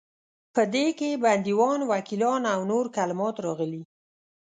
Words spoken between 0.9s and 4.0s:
کې بندیوان، وکیلان او نور کلمات راغلي.